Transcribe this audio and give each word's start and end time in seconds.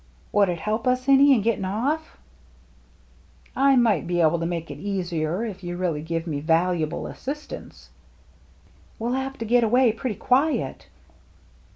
"Would 0.31 0.49
it 0.49 0.57
help 0.61 0.87
us 0.87 1.07
any 1.07 1.31
in 1.31 1.43
getting 1.43 1.63
off?"" 1.63 2.17
I 3.55 3.75
might 3.75 4.07
be 4.07 4.19
able 4.19 4.39
to 4.39 4.47
make 4.47 4.71
it 4.71 4.79
easier 4.79 5.45
if 5.45 5.63
you 5.63 5.77
really 5.77 6.01
give 6.01 6.25
me 6.25 6.39
valuable 6.39 7.05
assistance."" 7.05 7.91
We'll 8.97 9.13
have 9.13 9.37
to 9.37 9.45
get 9.45 9.63
away 9.63 9.91
pretty 9.91 10.15
quiet." 10.17 10.87